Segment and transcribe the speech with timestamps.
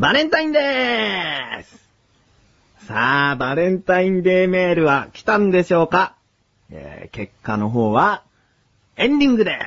[0.00, 1.78] バレンタインデーす
[2.86, 6.14] さあ、バレンタインデーメールは来たんでしょうか？
[6.70, 8.22] えー、結果の方は、
[8.96, 9.58] エンディングで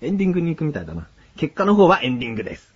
[0.00, 1.08] すエンディングに行くみたいだな。
[1.36, 2.72] 結果の方はエンディングです。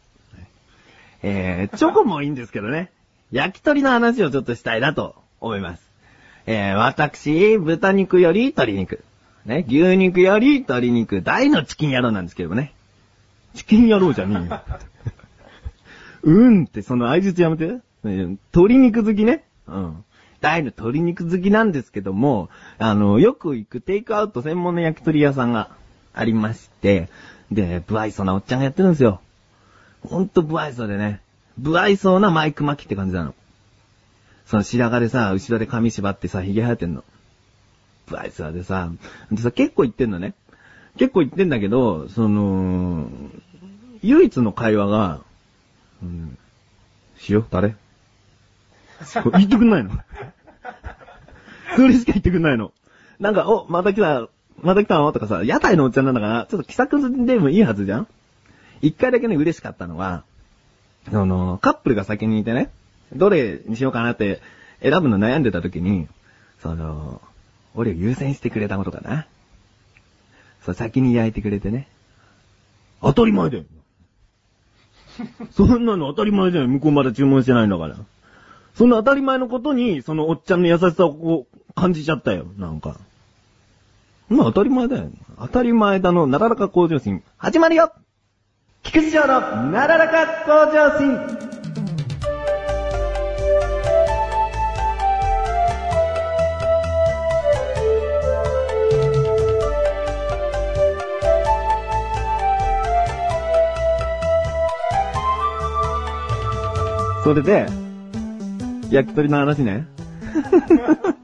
[1.22, 2.90] えー、チョコもいいんですけどね。
[3.30, 5.82] 焼き鳥の話をちょっとしたいなと思います。
[6.46, 9.04] えー、私、豚肉より鶏肉。
[9.46, 12.74] ね、牛肉より鶏肉、大のチキン野郎なんですけどもね。
[13.54, 14.60] チキン野郎じゃねえよ。
[16.22, 17.80] うんって、その合図やめて。
[18.04, 19.44] 鶏肉好きね。
[19.66, 20.04] うん。
[20.40, 25.70] 大の鶏肉好きなんですけども、あの、よく行くテイクアウト専門の焼き鳥屋さんが
[26.14, 27.08] ありまして、
[27.50, 29.20] で、不愛想なおっちゃんがやってるんですよ。
[30.02, 31.20] ほんと不愛想でね。
[31.60, 33.34] 不愛想なマイク巻きって感じなの。
[34.46, 37.04] その白髪でさ、後ろで髪縛ってさ、髭生えてんの。
[38.06, 38.90] 不愛想でさ、
[39.32, 40.34] でさ、結構言ってんのね。
[40.96, 43.10] 結構言ってんだけど、その、
[44.02, 45.20] 唯一の会話が、
[46.02, 46.38] うん、
[47.16, 47.74] しよ誰？
[49.22, 49.90] これ言ってくんないの？
[51.76, 52.72] それしか言ってくんないの？
[53.20, 54.28] なんか、お、また来た、
[54.62, 55.12] また来たの？
[55.12, 58.06] とかさ、屋台のおっちゃんなんだから、ちょっと気さくでもいいはずじゃん？
[58.80, 60.24] 一回だけね、嬉しかったのは、
[61.10, 62.70] その、カップルが先にいてね、
[63.12, 64.40] どれにしようかなって
[64.82, 66.06] 選ぶの悩んでた時に、
[66.62, 67.20] その、
[67.74, 69.26] 俺を優先してくれたことかな？
[70.64, 71.88] そう、先に焼いてくれてね。
[73.00, 73.64] 当たり前だよ。
[75.52, 76.68] そんなの当たり前じゃん。
[76.68, 77.96] 向こうまだ注文してないんだから。
[78.74, 82.46] そんな当たり前のことに、そのおっちゃんの優しさをこう、感じちゃったよ。
[82.56, 82.96] なんか。
[84.28, 85.10] まあ当たり前だよ。
[85.38, 87.22] 当たり前だの、なだらか向上心。
[87.36, 87.92] 始まるよ
[88.82, 91.47] 菊池城のなだらか向上心
[107.28, 107.66] それで、
[108.88, 109.86] 焼き鳥の話ね。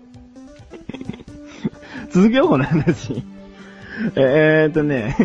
[2.13, 3.25] 続けよう、この話。
[4.15, 5.17] えーっとね、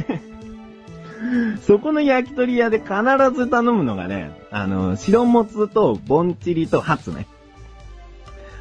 [1.67, 2.93] そこの焼き鳥屋で必
[3.35, 7.27] ず頼むのがね、あの、白もつとボンチリとハツね。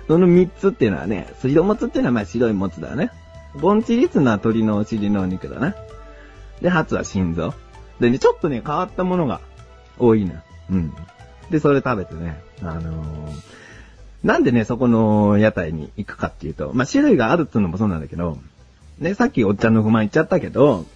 [0.09, 3.12] その三つっていうのはね、白もつっていうのはまあ白いもつだね。
[3.55, 5.77] ボンチリっていうのは鶏のお尻のお肉だな。
[6.61, 7.55] で、ハツは心臓。
[8.00, 9.41] でね、ちょっとね、変わったものが
[10.00, 10.43] 多いな。
[10.69, 10.93] うん。
[11.50, 13.59] で、それ食べてね、あのー
[14.25, 18.38] なんでね、そこの屋台に行くかっていうと、まあ、種類があるっていうのもそうなんだけど、
[18.98, 20.87] ね、さっきおっちゃんの不満言っちゃったけど、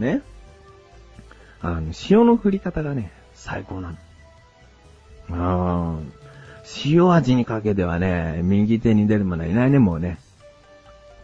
[0.00, 0.20] ね、
[1.60, 3.96] あの、塩の振り方がね、最高なの。
[5.30, 6.22] あー
[6.84, 10.18] 塩味にかけてはね、右手に出るものはいないね、もうね。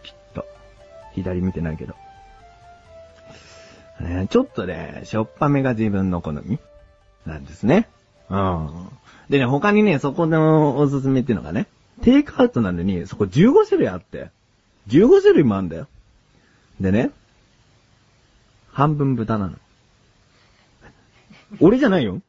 [0.03, 0.45] きっと。
[1.13, 1.95] 左見てないけど。
[3.99, 6.59] ね、ちょっとね、しょっぱめが自分の好み
[7.25, 7.89] なんですね。
[8.29, 8.89] うん。
[9.29, 11.67] でね、他にね、そこのおすすめっていうのがね、
[12.01, 14.29] テイクアウトなのに、そこ15種類あって、
[14.87, 15.87] 15種類もあんだよ。
[16.79, 17.11] でね、
[18.71, 19.53] 半分豚なの。
[21.59, 22.21] 俺じゃないよ。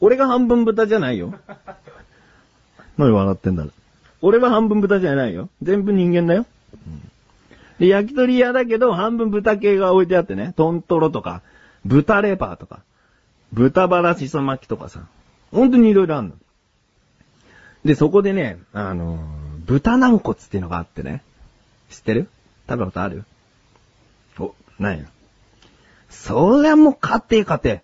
[0.00, 1.34] 俺が半分豚じゃないよ。
[2.96, 3.70] 何笑ってんだろ。
[4.22, 5.48] 俺は半分豚じゃないよ。
[5.62, 6.46] 全部人間だよ。
[7.78, 11.42] で、焼き鳥屋だけど、半分豚系が置いてあってね、トントロとか、
[11.84, 12.80] 豚レバーとか、
[13.52, 15.06] 豚バラしそ巻きとかさ、
[15.50, 16.34] 本当にいろいろあるの。
[17.84, 21.22] で、そこでね、あのー豚軟骨っていうのがあってね。
[21.90, 22.28] 知ってる？
[22.68, 23.24] 食べたことある？
[24.38, 25.04] お、なんや。
[26.08, 27.80] そりゃもう家庭家庭。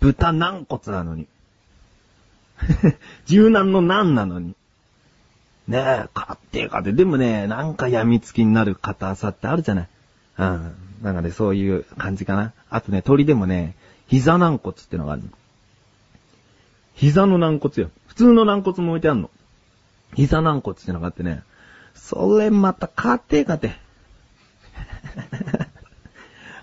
[0.00, 1.28] 豚軟骨なのに。
[3.26, 4.56] 柔軟の軟なのに。
[5.68, 6.92] ねえ、買って買って。
[6.92, 9.88] でもね、なんか病みつきになる硬さってあるじゃない。
[10.38, 10.74] うん。
[11.00, 12.52] なんかね、そういう感じかな。
[12.68, 13.74] あとね、鳥でもね、
[14.06, 15.28] 膝軟骨ってのがあるの。
[16.94, 17.90] 膝の軟骨よ。
[18.08, 19.30] 普通の軟骨も置いてあるの。
[20.14, 21.42] 膝軟骨ってのがあってね、
[21.94, 23.74] それまた家庭家庭。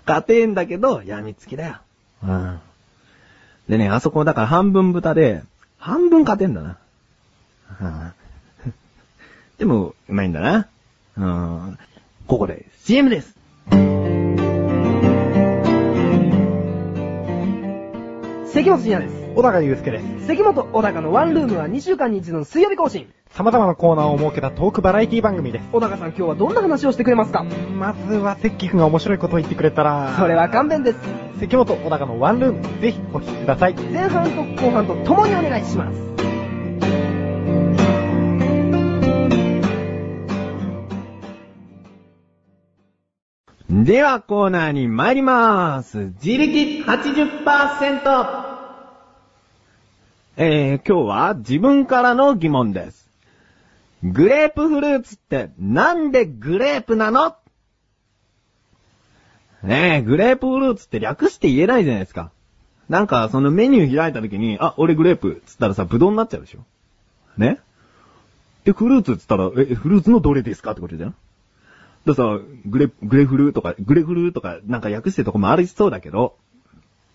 [0.04, 1.76] 家庭んだけど、病みつきだよ。
[2.22, 2.60] うん。
[3.68, 5.42] でね、あそこだから半分豚で、
[5.78, 6.78] 半分家庭んだな。
[7.80, 8.12] うん
[9.58, 10.68] でも、うまいんだな。
[11.16, 11.78] うん。
[12.26, 13.36] ここで CM です。
[18.58, 19.16] 関本信也です。
[19.36, 20.26] 小高祐介です。
[20.26, 23.06] 関本小高のワンルームは2週間に一度の水曜日更新。
[23.30, 25.68] 様々なコーナーを設けたトークバラエティ番組です。
[25.70, 27.44] 小高さん今日はどんな話をしてくれますか？
[27.44, 30.98] まずは、関君が面白いことを言ってくれたら、それは勘弁です。
[31.38, 33.74] 関本小高のワンルーム、ぜひお聞きください。
[33.74, 36.08] 前半と後半と共にお願いします。
[43.70, 46.12] ではコーナーに参ります。
[46.20, 48.47] 自力80%。
[50.40, 53.10] えー、今日は自分からの疑問です。
[54.04, 57.34] グレープフルーツってなんでグレープなの？
[59.64, 62.30] ねえ、グレープフルーツって略して言えないじゃないですか。
[62.88, 66.60] なんか、そのメニュー開いた時に、あ、俺グレープっつったらさ、ブドウになっちゃうでしょ。
[67.36, 67.58] ね？
[68.62, 71.16] で、フルーツっつったら、え、フルーツのどれですかってことじゃん
[72.06, 76.36] だからさ、グレ、グレフルとか、グレフルとか、なんか訳してるとこもありそうだけど、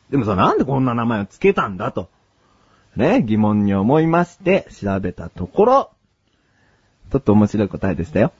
[0.10, 2.10] でもさ、なんでこんな名前をつけたんだと、
[2.96, 5.92] ね、疑問に思いまして、調べたところ、
[7.12, 8.32] ちょっと面白い答えでしたよ。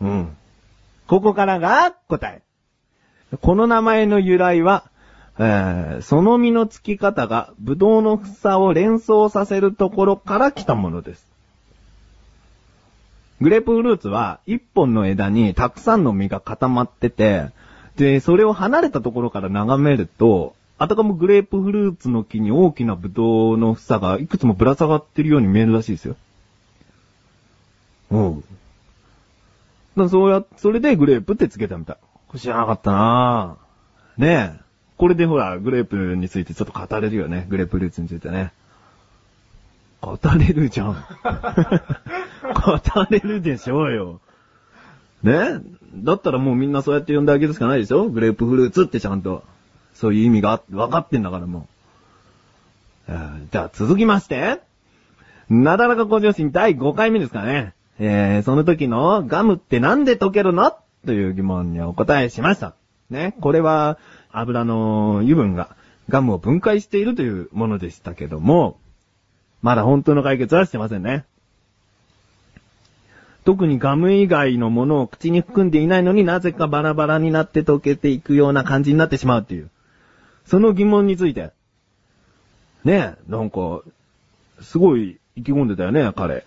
[0.00, 0.36] うん。
[1.06, 2.42] ここからが答え。
[3.40, 4.84] この名前の由来は、
[5.38, 11.26] えーその実の付き方がブドウの房を連想させるところから来たものです。
[13.40, 17.48] グレープフルーツは一本の枝にたくさんの実が固まってて、
[17.96, 26.16] で、それを離れたところから眺めると、あたかもグレープフルーツの木に大きなブドウの房がいくつもぶら下がってるように見えるらしいですよ。
[28.10, 30.08] うん。
[30.08, 31.96] そうや、それでグレープってつけたみたい。
[32.28, 34.20] これ知らなかったなぁ。
[34.20, 34.60] ねえ。
[34.96, 37.46] これでほら、グレープについてちょっと語れるよね。
[37.48, 38.52] グレープフルーツについてね。
[40.00, 40.94] 語れるじゃん。
[42.42, 44.20] 語れるでしょうよ。
[45.22, 45.60] ね
[45.94, 48.08] だったらもうみんなそうやって呼んであげるしかないでしょ？
[48.08, 49.44] グレープフルーツってちゃんと。
[50.02, 51.68] そういう意味があって、分かってんだからも
[53.06, 53.12] う。
[53.52, 54.60] じゃあ続きまして。
[55.48, 57.72] なだらか向上心第5回目ですかね。
[58.00, 60.76] えー、その時のガムってなんで溶けるの？
[61.06, 62.74] という疑問にお答えしました。
[63.10, 63.36] ね。
[63.40, 63.96] これは
[64.32, 65.76] 油の油分が
[66.08, 68.78] ガムを分解しているというものでしたけども、
[69.62, 71.24] まだ本当の解決はしてませんね。
[73.44, 79.70] 特にガム以外のものを口に含んでいないのになぜかバラバラになって溶けていくような感じになってしまうっていう。
[80.46, 81.52] その疑問について。
[82.84, 83.82] ねえ、なんか、
[84.60, 86.44] すごい意気込んでたよね、彼。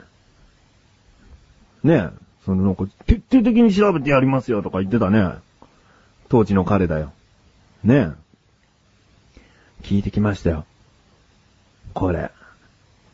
[1.84, 2.10] ねえ、
[2.44, 5.36] そのなんか、徹底的に調べてやりますよとか言ってたね。
[6.30, 7.14] 当時の彼だよ。
[7.84, 8.14] ね
[9.36, 9.40] え。
[9.84, 10.66] 聞いてきましたよ。
[11.94, 12.32] これ。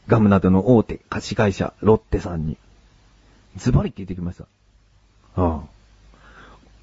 [0.07, 2.57] ガムなどの大手貸し会社、ロッテさんに。
[3.57, 4.45] ズバリ聞いてきました。
[5.35, 5.81] ああ。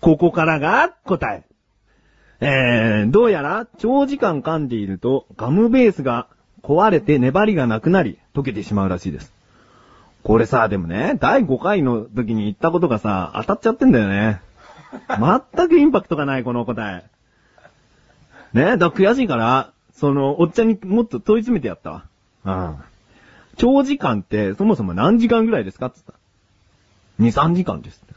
[0.00, 1.47] ここからが答え。
[2.40, 6.28] えー、どうやら長時間噛んでいるとガムベースが
[6.62, 9.32] 壊れて粘りがなくなり溶けてしまうらしいです。
[10.22, 14.40] これさ、でもね、第5回の時に言ったことがさ、当たっちゃってんだよね。
[15.08, 17.04] 全くインパクトがない、この答え。
[18.52, 22.04] ね、だから悔しいから、その、おっちゃんにもっと問い詰めてやったわ。
[22.44, 22.76] うん。
[23.56, 26.00] 長時間ってそもそも何時間ぐらいですかって
[27.18, 27.40] 言った。
[27.40, 28.08] 2、3時間ですっ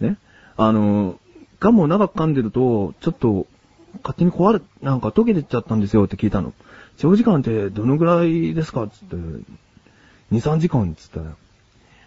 [0.00, 0.06] て。
[0.06, 0.16] ね。
[0.56, 1.18] あの、
[1.60, 3.46] ガムを長く噛んでると、ちょっと、
[4.02, 6.52] 勝手に壊れ、なんか溶けてっちゃったんですよって聞いたの。
[6.96, 9.44] 長時間ってどのぐらいですかつって、2、
[10.30, 11.36] 3時間つったら、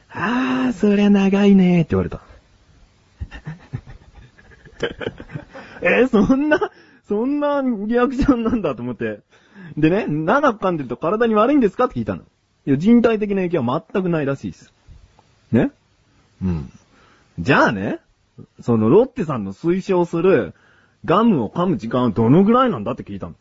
[0.10, 2.22] あー、そりゃ長いねーって言われた。
[5.82, 6.72] えーそんな、
[7.08, 9.22] そんなリアクションなんだと思って。
[9.78, 12.24] でね、長く噛んでると体に悪いんですかって聞いたの。
[12.66, 14.74] いや、人体的な影響は全くないらしいです。
[15.52, 15.72] ね？
[16.42, 16.72] うん。
[17.40, 18.00] じゃあね、
[18.62, 20.54] そのロッテさんの推奨する
[21.06, 23.36] ガムを噛む時間はどのぐらいなんだって聞いたの。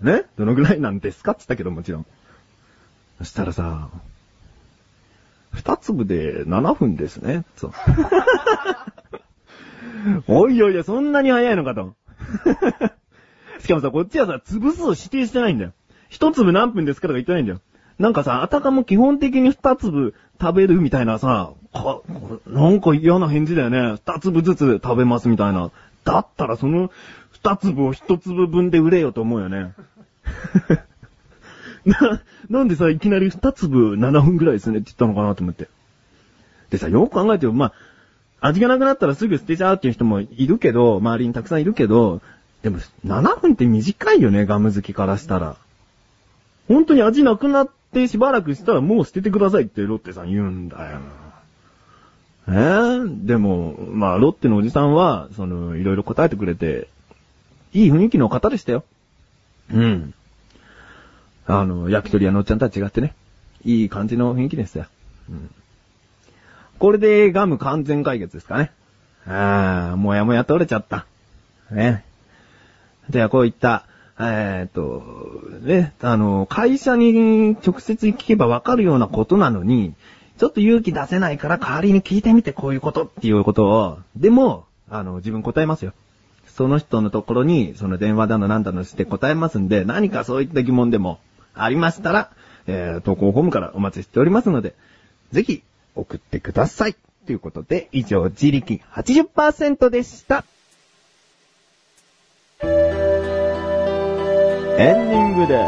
[0.00, 0.24] ね？
[0.36, 2.06] どのぐらいなんですかって言ったけどもちろん。
[3.18, 3.88] そしたらさ、
[5.52, 7.44] 二粒で7分ですね。
[7.56, 7.72] そう。
[10.28, 11.94] おいおいおい、そんなに早いのかと。
[13.60, 15.72] しかもさ、こっちはさ、粒数を指定してないんだよ。
[16.08, 17.60] 一粒何分ですかとか言ってないんだよ。
[17.98, 22.00] なんかさ、あたかも基本的に二粒食べるみたいなさ、か
[22.46, 23.98] なんか嫌な返事だよね。
[24.06, 25.70] 二粒ずつ食べますみたいな。
[26.04, 26.90] だったらその
[27.32, 29.72] 二粒を一粒分で売れよと思うよね。
[31.84, 35.68] な、なんでさ、いきなり二粒7分ぐらいですねって言ったのかなと思って。
[36.70, 37.72] でさ、よく考えてよ、まあ、
[38.40, 42.20] 味がなくなったらすぐ捨てちゃうっていう人もいるけど、周りにたくさんいるけど、
[42.62, 45.56] でも、7分って短いよね、ガム好きからしたら。
[46.68, 50.98] 本当に味なくなってしばらくしたらもう捨ててくださいってロッテさん言うんだよ。
[52.48, 56.88] えー、でも、まあ、ロッテのおじさんは、その、いろいろ答えてくれて、
[57.72, 58.84] いい雰囲気の方でしたよ。
[59.72, 60.14] うん。
[61.46, 63.14] あの、焼き鳥屋のおっちゃんとは違ってね。
[63.64, 64.86] いい感じの雰囲気でしたよ。
[65.28, 65.50] うん。
[66.78, 68.70] これでガム完全解決ですかね。
[69.26, 71.06] ああ、もやもや取れちゃった。
[71.70, 72.04] ね。
[73.10, 73.86] では、こういった、
[74.18, 75.02] えーっと、
[75.62, 79.94] ね、あの、会社に直接聞けばわかるようなことなのに、
[80.38, 85.92] ちょっと勇気出せないから代わりに聞いてみてこういうことっていうことを、でも、あの、自分答えますよ。
[86.48, 91.18] その人のところに、その電話だのなんだのして答えますんで、何かそういった疑問でも
[91.54, 92.30] ありましたら、
[92.66, 94.74] えー、投稿フォームからお待ちしておりますので、
[95.32, 95.62] ぜひ
[95.94, 96.96] 送ってください。
[97.26, 100.44] ということで、以上、自力80%でした。
[104.78, 105.58] エンディングで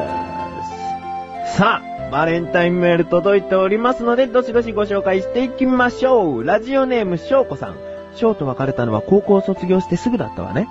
[1.52, 1.56] す。
[1.56, 6.44] さあ、バレンタインメール届いておりますので、どしどしご紹介していきましょう。
[6.44, 7.76] ラジオネーム、しょうこさん。
[8.14, 10.68] しょうと別れたのは高校卒業してすぐだったわね。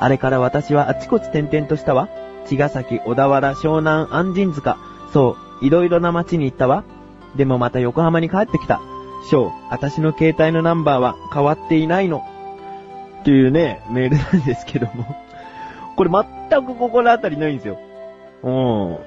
[0.00, 2.08] あれから私はあちこち転々としたわ。
[2.46, 4.78] 茅ヶ崎、小田原、湘南、安心塚。
[5.12, 6.82] そう、いろいろな街に行ったわ。
[7.36, 8.80] でもまた横浜に帰ってきた。
[9.28, 12.24] しょう、私の携帯のナンバーは変わっていないの。
[13.20, 15.16] っていうね、メールなんですけども。
[15.94, 17.78] これ全く心当たりないんですよ。
[18.42, 18.98] うん。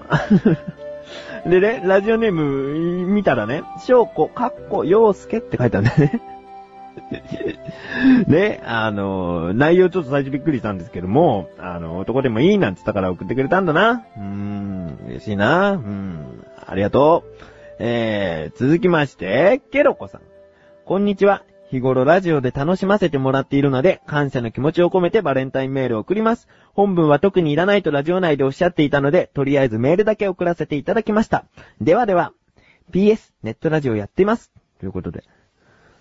[1.45, 6.21] でね、ラジオネーム見たらね、翔子、かっこ、陽介って書いてあるんだよね。
[8.27, 14.05] ね、あの、内容ちょっと最初びっくりしたんですけども、あの、男でもいいなんつったから送ってくれたんだな。
[14.17, 15.71] うーん、嬉しいな。
[15.71, 17.45] うん、ありがとう。
[17.79, 20.21] えー、続きまして、ケロコさん。
[20.85, 21.43] こんにちは。
[21.73, 26.47] 日頃ラジオで楽しませてもらっているので、感謝の気持ちを込めてバレンタインメールを送ります。
[26.75, 31.45] 本文は特にいらないとラジオ内でおっしゃっていたので、とりあえずメールだけ送らせていただきました。
[31.81, 32.31] ではでは、
[32.91, 34.51] PS、ネットラジオやっています。
[34.79, 35.23] ということで。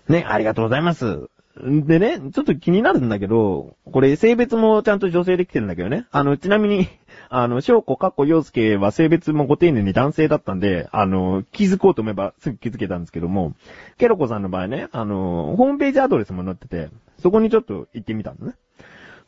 [0.09, 1.27] ね、ありがとうございます。
[1.55, 6.07] でね、ちょっと気になるんだけど、これ性別もちゃんと女性で来てるんだけどね。
[6.11, 6.87] あの、ちなみに、
[7.29, 13.53] あの、翔子かっこ陽介は性別もご丁寧に男性だったんで、あの、気づこうと思えばすぐ気づけたんですけども、
[13.99, 18.55] ケロコさんの場合ね、あの、ホームページアドレスも載ってて、そこにちょっと行ってみたのね。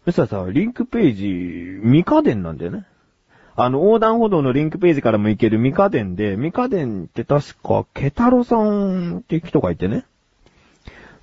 [0.05, 2.85] そしたらさ、リンクページ、ミカデンなんだよね。
[3.55, 10.05] あの、横断歩道のリンクページからも行けるミカデンで、ミカデンって確か、ケタロさんって人がいてね。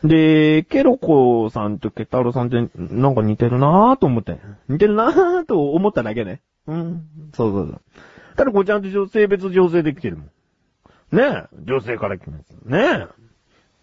[0.04, 4.38] で、ケロコさんとケタロさんってなんか似てるなぁと思って。
[4.68, 6.40] 似てるなぁと思っただけね。
[6.66, 7.06] うん。
[7.35, 7.80] そうそうそう。
[8.37, 10.26] ただこれちゃんと女性別女性で来てるもん。
[11.16, 11.56] ねえ。
[11.64, 12.50] 女性から来ます。
[12.64, 13.06] ねえ。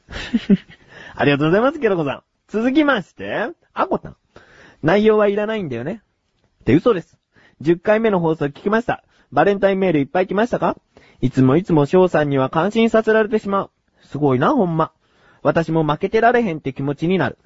[1.16, 2.24] ありがとうございます、ケロコさん。
[2.48, 4.16] 続きまして、アコタン。
[4.82, 6.02] 内容はいらないんだよね。
[6.62, 7.18] って嘘です。
[7.62, 9.04] 10回目の放送聞きました。
[9.32, 10.76] バレンタインメールいっぱい来ましたか？
[11.22, 13.70] いつもいつも翔さんには感心させられてしまう。
[14.02, 14.92] すごいな、ほんま。
[15.42, 17.38] 私も負けてられへんって気持ちになる。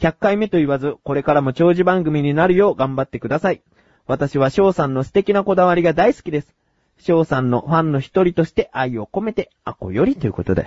[0.00, 3.62] 100回目と言わず、これからも長寿番組になるよう頑張ってください。
[4.06, 6.54] 私は翔さんの素敵なこだわりが大好きです。
[6.98, 10.66] 翔さんのファンの一人として愛を込めて、あこよりということで。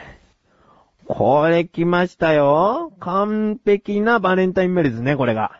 [1.07, 2.93] これ来ましたよ。
[2.99, 5.59] 完璧なバレンタインメールですね、これが。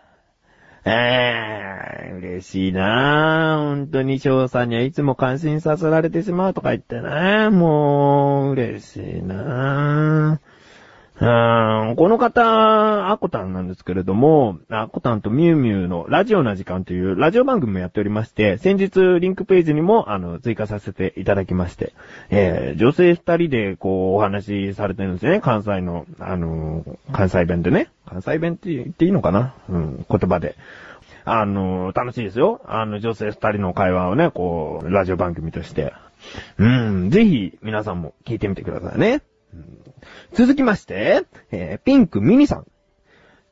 [0.86, 3.68] えー、嬉しいなぁ。
[3.68, 7.50] 本当に翔さんにはいつも感心させられてしまうとか言ってね。
[7.50, 10.51] もう、嬉しいなぁ。
[11.22, 21.94] この方、アコタンなんですけれども、アコタンとミュウミュウのラジオな時間というラジオ番組もやっておりまして、先日リンクページにもあの追加させていただきまして、
[22.32, 27.90] えー、女性二人でこうお話しされてるんですね、関西の、あのー関西弁でね。
[28.08, 29.54] 関西弁って言っていいのかな？
[29.70, 30.56] うん、言葉で。
[31.24, 32.62] あのー楽しいですよ。
[32.66, 35.94] あの、女性二人の会話をね、こう、ラジオ番組として。
[36.58, 39.22] うん、ぜひ、皆さんも聞いてみてくださいね。
[40.34, 42.66] 続きまして、えーピンクミニさん。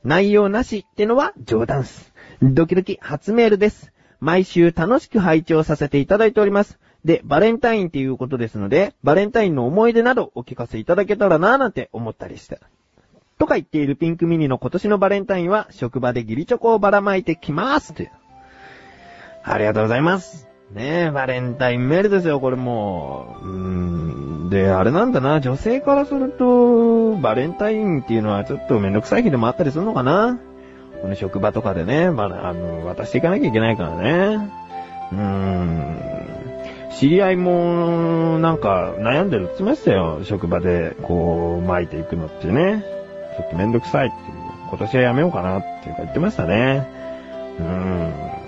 [0.03, 2.13] 内容なしってのは冗談っす。
[2.41, 3.91] ドキドキ初メールです。
[4.19, 6.79] 毎週楽しく拝聴させていただいております。
[7.05, 12.59] で、バレンタインっていうことですので、バレンタインの思い出などお聞かせいただけたらなぁなんて思ったりして。
[13.37, 18.11] とか言っているピンクミニの今年のバレンタインは職場でギリチョコをばらまいてきますという。
[19.43, 20.48] ありがとうございます。
[20.73, 23.47] ねえ、バレンタインメールですよ、これもう。
[23.47, 24.49] うーん。
[24.51, 30.39] で、あれなんだな、女性からすると、バレンタインっていうのはちょっとめんどくさい日でもあったりするのかな
[31.01, 34.51] この職場とかでね、まあ、あの、渡していかなきゃいけないからね。
[35.11, 35.97] うーん。
[36.99, 40.19] 知り合いも、なんか、悩んでるって言ってましたよ。
[40.23, 42.83] 職場で、こう、巻いていくのってね。
[43.37, 44.39] ちょっとめんどくさいっていう。
[44.69, 46.87] 今年はやめようかなっていうか言ってましたね。
[47.57, 48.38] うーん。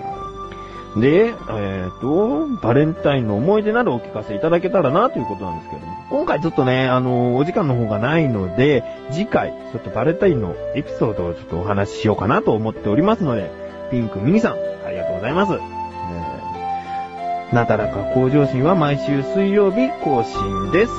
[0.96, 5.92] で、えっ、と、バレンタインの思い出などお聞かせいただけたらなということなんですけども。
[6.10, 13.50] 今回ちょっとね、あの、お時間の方がないので、次回、ちょっとバレンタインのエピソードをちょっとお話ししようかなと思っておりますので、
[13.90, 14.52] ピンクミニさん、
[14.86, 15.52] ありがとうございます。
[15.54, 15.58] え
[17.54, 20.92] なだらか向上心は毎週水曜日更新です。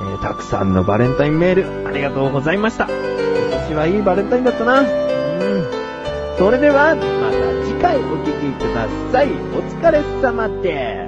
[0.00, 2.88] えーたくさんのバレンタインメール、ありがとうございました。
[2.88, 2.94] 今
[3.68, 4.80] 年はいいバレンタインだったな。
[4.80, 4.86] うん。
[6.38, 7.37] それでは、また
[7.80, 9.28] 回お聴きください。
[9.28, 11.07] お疲れ様です。